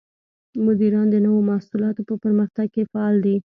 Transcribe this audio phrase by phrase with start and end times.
[0.65, 3.35] مدیران د نوو محصولاتو په پرمختګ کې فعال دي.